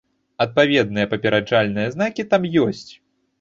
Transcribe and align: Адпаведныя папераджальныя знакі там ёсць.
Адпаведныя 0.45 1.09
папераджальныя 1.11 1.93
знакі 1.97 2.27
там 2.33 2.49
ёсць. 2.65 2.83